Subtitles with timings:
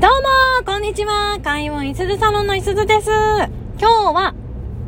[0.00, 4.32] どうもこんにちは開運いすずサロンのいすずです今日は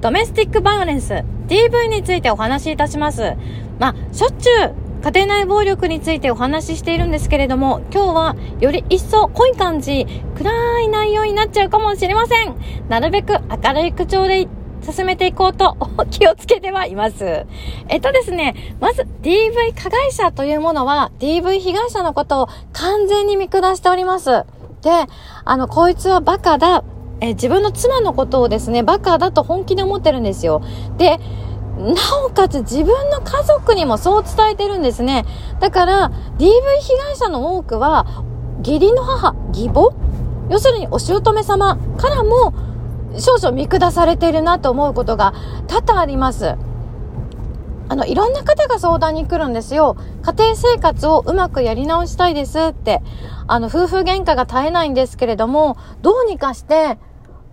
[0.00, 1.12] ドメスティックバイオレンス
[1.48, 3.34] DV についてお話しいたします
[3.80, 10.06] まあ、しょっちゅう家庭内暴力についてお話ししているんですけれども、今日はより一層濃い感じ、
[10.36, 12.54] 暗い内容になっちゃうかもしれません。
[12.90, 13.32] なるべく
[13.64, 14.46] 明るい口調で
[14.82, 15.76] 進めていこうと
[16.10, 17.46] 気をつけてはいます。
[17.88, 24.44] えっとですね、まず DV 加害者というものは DV 被害者のことを完全に見下しております。
[24.82, 24.90] で、
[25.44, 26.84] あの、こいつはバカだ。
[27.22, 30.62] え自分の妻のことをですね、バカだと本気で思ってるんですよ。
[30.96, 31.18] で、
[31.78, 31.94] な
[32.26, 35.24] おかつ自分の家族にもそう伝えてるんですね。
[35.60, 38.06] だから、DV 被害者の多くは、
[38.58, 39.92] 義理の母、義母？
[40.50, 42.52] 要するにお姑様からも
[43.18, 45.32] 少々見下されてるなと思うことが
[45.68, 46.56] 多々あります。
[47.90, 49.96] あの、いろんな方が相談に来るんですよ。
[50.22, 53.02] 家庭生活をうまくやり直したいですって。
[53.48, 56.98] あの、夫婦喧嘩が絶えないんですけれども、どうにかして、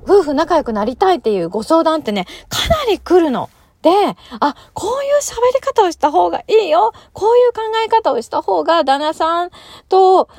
[0.04, 3.50] 夫婦仲良くなりたいっていうご相談ってね、かなり来るの。
[3.82, 3.90] で、
[4.40, 6.94] あ、こういう喋り方をした方がいいよ。
[7.14, 9.50] こういう考え方をした方が旦那さん
[9.90, 10.30] と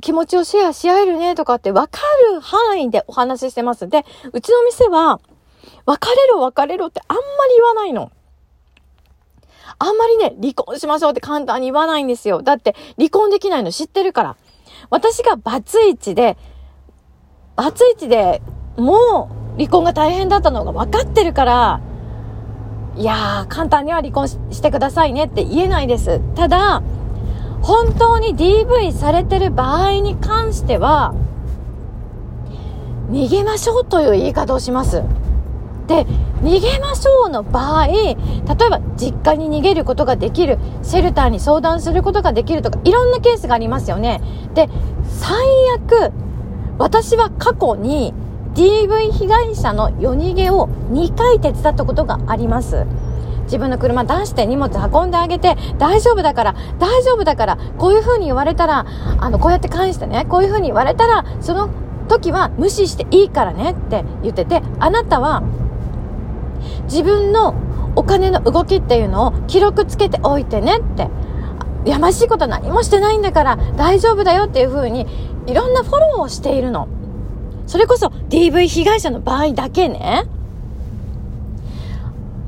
[0.00, 2.00] 気持ちをシェアし合えるねとかって分か
[2.32, 3.90] る範囲でお話ししてます。
[3.90, 5.20] で、うちの店は、
[5.84, 8.10] 別れろ別れろってあんまり言わないの。
[9.78, 12.42] あんまりね、離婚しましょうって簡単に言わないんですよ。
[12.42, 14.36] だって、離婚できないの知ってるから。
[14.90, 16.36] 私がバツイチで、
[17.56, 18.42] バツイチで
[18.76, 21.80] もう離婚が大変だったのが分かってるから、
[22.96, 26.20] いやー、簡単には離婚してくださいねって言えないです。
[26.34, 26.82] ただ、
[27.62, 31.14] 本当に DV されてる場合に関しては、
[33.10, 35.02] 逃げましょうという言い方をします。
[35.86, 36.06] で、
[36.42, 44.20] 逃げましょうの場合、例えば実家に逃げることができる、シェルターに相談することができるとか、いろんなケースがありますよね。
[44.54, 44.68] で、
[45.08, 45.36] 最
[45.76, 46.12] 悪、
[46.78, 48.14] 私は過去に
[48.54, 52.86] DV 被害者の夜逃げを2回手伝ったことがあります。
[53.44, 58.86] 自分の車出して荷物運んであげて、大丈夫だから、大丈夫だから、こういう風に言われたら、
[59.18, 61.68] あの、こうやって返してね、こういう風に言われたら、その
[62.08, 65.42] 時は無視していいからねって言ってて、あなたは
[66.84, 67.54] 自分の
[67.96, 71.08] お金の動きっていうのを記録つけておいてねって。
[71.84, 75.06] やましいこと何もしてないんだから大丈夫だよっていうふうに
[75.46, 76.88] いろんなフォローをしているの。
[77.66, 80.24] それこそ DV 被害者の場合だけね。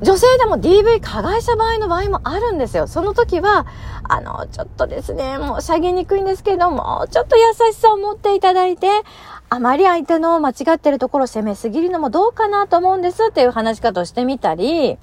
[0.02, 2.86] 女性でも DV 加害者場合の場合もあるんですよ。
[2.86, 3.66] その時は、
[4.04, 8.88] あの、ちょっとですね、申し上げにくいんですけども、ちょっと優しさを持っていただいて、
[9.48, 14.98] あまり相手の間違ってるところを責めすぎるのもどうかなと思うんですっていう話し方をしてみたり、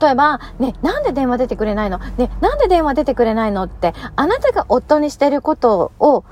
[0.00, 1.98] 例えば、ね、なんで電話出てくれないの？
[1.98, 3.62] ね、なんで電話出てくれないの？
[3.62, 6.24] って、あなたが夫にしてることを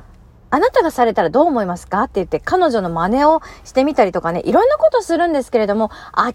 [0.56, 2.04] あなたがされたらどう思いますか？
[2.04, 6.32] って言って彼女の真似をしてみたりとかね、いろんなことするんですけれども、明ら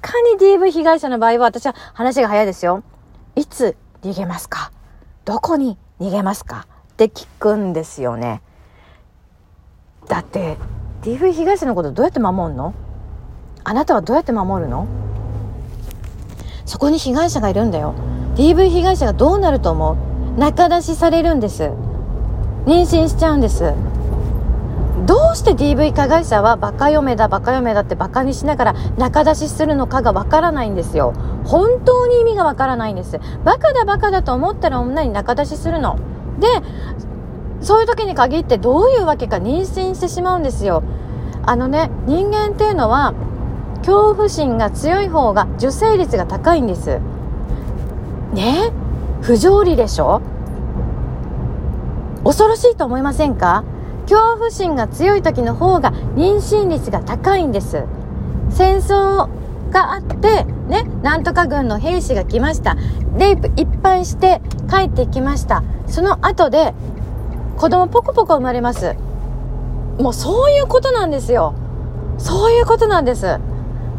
[0.00, 2.84] かに DV 被害者の場合は私は話が早いですよ。
[3.34, 4.70] いつ逃げますか？
[5.24, 6.68] どこに逃げますか？
[6.92, 8.40] って聞くんですよね。
[10.06, 10.58] だって
[11.02, 12.72] DV 被害者のことどうやって守るの？
[13.64, 14.86] あなたはどうやって守るの？
[16.66, 17.96] そこに被害者がいるんだよ。
[18.36, 19.94] DV 被害者がどうなると思
[20.36, 20.38] う？
[20.38, 21.72] 仲出しされるんです。
[22.66, 23.72] 妊娠しちゃうんです。
[25.06, 31.12] どうして DV 加害者はバカ嫁だバカ嫁だってバカにしながら仲出しするのかがわからないんですよ。
[31.44, 33.20] 本当に意味がわからないんです。
[33.44, 35.96] バカだバカだと思ったら女に仲出しするの。
[36.40, 36.48] で
[37.60, 40.82] そういう時に限ってどういうわけか妊娠してしまうんですよ。
[41.44, 43.14] あのね人間っていうのは
[43.78, 46.98] 恐怖心が強い方が受精率が高いんです。
[48.32, 48.72] ね？
[49.22, 50.20] 不条理でしょ？
[52.26, 53.62] 恐ろしいと思いませんか？
[54.08, 57.84] 恐怖心が強い時の方が妊娠率が高いんです。
[58.50, 59.28] 戦争
[59.70, 62.76] があってねなんとか軍の兵士が来ました。
[63.16, 65.62] レイプいっぱいして帰ってきました。
[65.86, 66.74] その後で
[67.58, 68.96] 子供ポコポコ生まれます。
[70.00, 71.54] もうそういうことなんですよ。
[72.18, 73.38] そういうことなんです。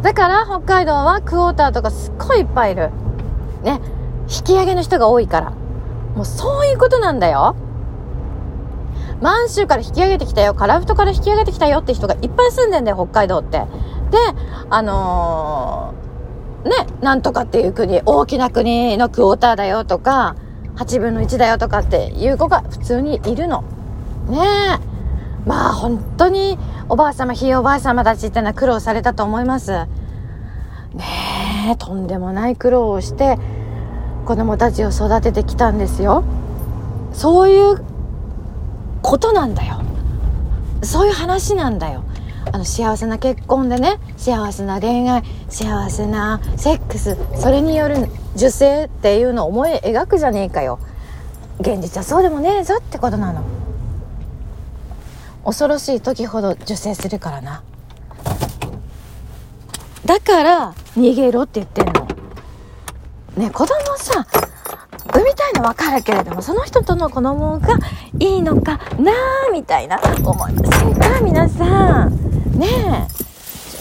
[0.02, 2.92] だから北海道はクォーターとかすっごいいっぱいいる。
[3.64, 3.80] ね
[4.30, 5.52] 引き上げの人が多いから。
[6.16, 7.56] もうそういうことなんだよ。
[9.22, 13.60] 満州から引き上げてきたよ、カラフトから引き上げてきたよって人がいっぱい住んでんだよ、北海道って。
[13.60, 13.66] で、
[14.70, 20.36] あのー、ね、なんとかっていう国、大きな国のクォーターだよとか、
[20.76, 23.64] 8分の1だよとかっていう子が普通にいるの。
[24.30, 24.38] ね
[24.80, 24.98] え。
[25.48, 26.60] まあ本当に
[26.90, 29.72] おばあ様、ひいおばあ様たちってのは苦労されたと思います。
[29.72, 29.88] ね
[31.72, 33.38] え、とんでもない苦労をして
[34.26, 36.24] 子供たちを育ててきたんですよ。
[37.14, 37.97] そういう
[39.08, 39.82] ことなんだよ。
[40.84, 42.04] そういう話なんだよ。
[42.52, 50.80] あの幸せな結婚でね幸せな恋愛幸せなセックスそれによる受精っていうのを思い描くじゃねえかよ。
[51.62, 53.44] 現実はそうでもねえぞってことなの。
[55.46, 57.64] 恐ろしい時ほど受精するからな。
[60.04, 62.08] だから逃げろって言ってんの。
[63.38, 64.28] ね子供さ
[65.18, 67.80] 産みたいの分かるけれどもその人との子供が
[68.20, 72.12] いいのかなあみたいな思いませんか皆さん
[72.58, 72.68] ね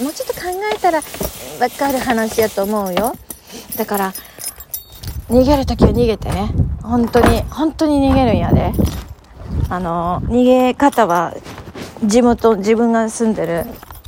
[0.00, 0.40] えもうちょっと考
[0.74, 1.00] えたら
[1.58, 3.14] 分かる話やと思うよ。
[3.76, 4.12] だから
[5.30, 6.50] 逃げる時は逃げてね。
[6.82, 8.72] 本当に本当に逃げるんやで。
[9.70, 11.34] あの逃げ方は
[12.04, 13.64] 地元自分が住んでる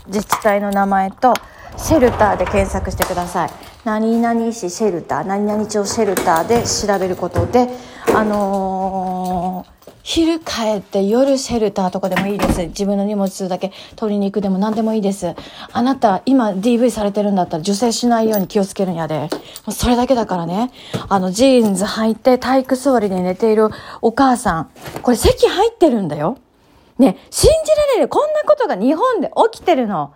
[0.09, 1.33] 自治体の名前と
[1.79, 3.51] シェルターで検索してください
[3.85, 7.69] 何々市シェルター何々町シェルターで調べることで
[8.15, 9.79] あのー
[10.09, 12.63] 昼帰って夜シェルターとかでもいいです。
[12.69, 15.35] 自分の荷物だけ取りに行くでも何でもいいです。
[15.71, 19.19] あなた、今 DV されてるんだったら受精しないように気をつけるんやで。
[19.19, 19.29] も
[19.67, 20.71] うそれだけだからね。
[21.11, 23.69] あの、ジーンズ履いて体育座りで寝ている
[24.01, 24.71] お母さん。
[25.03, 26.39] これ席入ってるんだよ。
[26.99, 28.09] ね、信じられる。
[28.09, 30.15] こんなことが日本で起きてるの。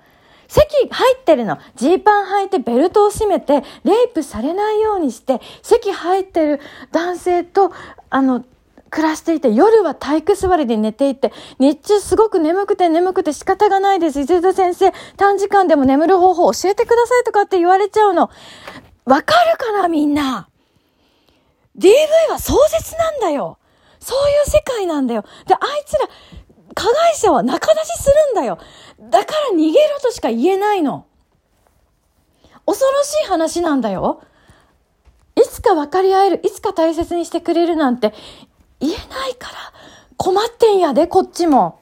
[0.52, 1.56] 席入ってるの。
[1.76, 6.60] ジーパン履いてベルトを締めて、レイプされないようにして、席入ってる
[6.90, 7.72] 男性と、
[8.10, 8.44] あの、
[8.90, 14.20] 暮らしていて、夜は体育座りで寝ていて、日中すごく眠くて眠くて仕方がないです。
[14.20, 18.28] 伊勢田先生、短時間でも眠る方法教えてくださいとかって言われちゃうの。
[19.06, 20.50] わかるかなみんな。
[21.78, 21.88] DV
[22.30, 23.56] は壮絶なんだよ。
[24.00, 25.24] そういう世界なんだよ。
[25.46, 26.08] で、あいつら、
[26.74, 28.58] 加害者は仲出しするんだよ。
[29.10, 31.06] だから逃げろとしか言えないの。
[32.66, 34.22] 恐ろしい話なんだよ。
[35.36, 38.12] いつか分かり合える、いつか大切にしてくれるなんて
[38.80, 39.56] 言えないから
[40.16, 41.80] 困ってんやで、こっちも。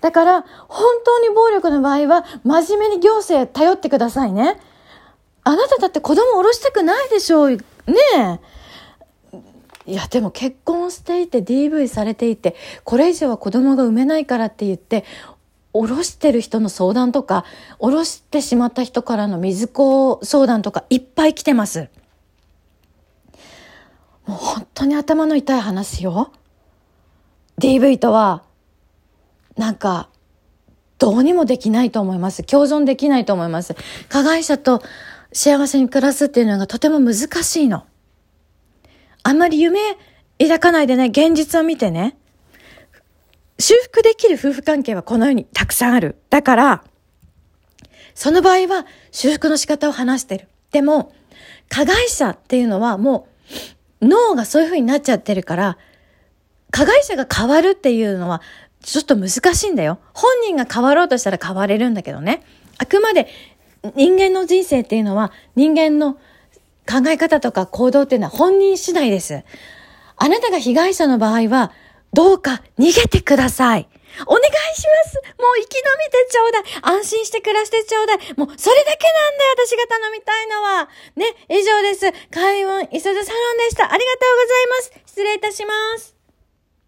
[0.00, 4.60] だから、本当に暴力の場合は、真面目に行政頼ってくださいね。
[5.44, 7.50] あなただって子供を下ろしたくないでしょう。
[7.50, 7.60] ね
[8.16, 8.40] え。
[9.86, 15.04] いや、でも結婚していて DV されていて、これ以上は子供が産めないからって言って、
[15.72, 17.44] 下ろしてる人の相談とか、
[17.78, 21.88] 下ろしてしまった人からの水子相談とかいっぱい来てます。
[24.26, 26.32] もう本当に頭の痛い話よ。
[27.60, 28.42] DV とは、
[29.56, 30.08] なんか、
[30.98, 32.42] どうにもできないと思います。
[32.42, 33.76] 共存できないと思います。
[34.08, 34.82] 加害者と
[35.32, 37.84] 幸せに暮らすっていうのがとても難しいの。
[39.26, 39.80] あんまり夢
[40.38, 42.16] 抱かないでね、現実を見てね。
[43.58, 46.14] 修復できる夫婦関係はこの世にたくさんある。
[46.30, 46.84] だから、
[48.14, 50.46] その場合は修復の仕方を話してる。
[50.70, 51.12] でも、
[51.68, 53.26] 加害者っていうのはも
[54.00, 55.76] う脳がそういう風になっちゃってるから、
[56.70, 58.42] 加害者が変わるっていうのは、
[58.80, 59.98] ちょっと難しいんだよ。
[60.14, 62.44] 本人が変わろうとしたら変われるんだけどね。
[62.78, 63.26] あくまで
[63.96, 66.16] 人間の人生っていうのは、人間の
[66.88, 69.44] 考え方とか行動っていうのは本人次第です。
[70.16, 71.72] あなたが被害者の場合は、
[72.12, 73.88] どうか逃げてください。
[74.24, 76.62] お願いしますもう生き延びてちょうだい
[77.00, 82.12] 安心して暮らしてちょうだいもうそれだけなんだよ私が頼みたいのはね、以上です。
[82.30, 83.92] 開運、磯田サロンでした。
[83.92, 84.92] ありがとうございます。
[85.06, 86.15] 失礼いたします。